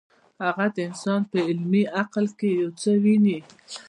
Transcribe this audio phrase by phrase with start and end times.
[0.43, 3.37] هغه د انسان په عملي عقل کې یو څه ویني.